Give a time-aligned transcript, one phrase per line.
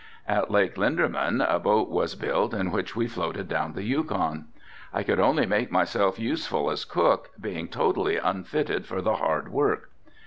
[0.27, 4.45] At Lake Linderman a boat was built in which we floated down the Yukon,
[4.91, 9.91] I could only make myself useful as cook, being totally unfitted for the hard work.